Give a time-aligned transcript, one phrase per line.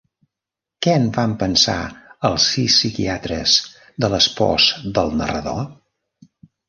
[0.85, 1.75] Què en van pensar
[2.29, 3.53] els sis psiquiatres
[4.05, 5.61] de les pors del narrador?